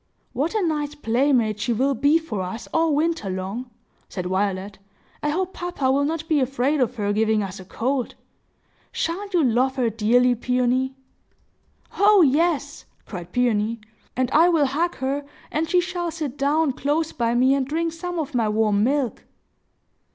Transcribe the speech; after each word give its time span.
"What 0.33 0.55
a 0.55 0.63
nice 0.65 0.95
playmate 0.95 1.59
she 1.59 1.73
will 1.73 1.93
be 1.93 2.17
for 2.17 2.41
us, 2.41 2.67
all 2.73 2.95
winter 2.95 3.29
long!" 3.29 3.69
said 4.09 4.25
Violet. 4.25 4.79
"I 5.21 5.29
hope 5.29 5.53
papa 5.53 5.91
will 5.91 6.05
not 6.05 6.27
be 6.27 6.39
afraid 6.39 6.79
of 6.81 6.95
her 6.95 7.13
giving 7.13 7.43
us 7.43 7.59
a 7.59 7.65
cold! 7.65 8.15
Sha'n't 8.91 9.35
you 9.35 9.43
love 9.43 9.75
her 9.75 9.91
dearly, 9.91 10.33
Peony?" 10.33 10.95
"Oh 11.99 12.23
yes!" 12.23 12.85
cried 13.05 13.31
Peony. 13.31 13.79
"And 14.17 14.31
I 14.31 14.49
will 14.49 14.65
hug 14.65 14.95
her, 14.95 15.23
and 15.51 15.69
she 15.69 15.79
shall 15.79 16.09
sit 16.09 16.35
down 16.35 16.71
close 16.71 17.11
by 17.11 17.35
me 17.35 17.53
and 17.53 17.63
drink 17.67 17.93
some 17.93 18.17
of 18.17 18.33
my 18.33 18.49
warm 18.49 18.83
milk!" 18.83 19.23